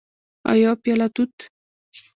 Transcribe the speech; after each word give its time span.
او 0.49 0.55
یوه 0.63 0.75
پیاله 0.83 1.07
توت 1.15 1.37